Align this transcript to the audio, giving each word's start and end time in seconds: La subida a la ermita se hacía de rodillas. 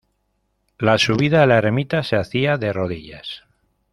La 0.79 0.97
subida 0.97 1.43
a 1.43 1.45
la 1.45 1.59
ermita 1.59 2.01
se 2.01 2.15
hacía 2.15 2.57
de 2.57 2.73
rodillas. 2.73 3.43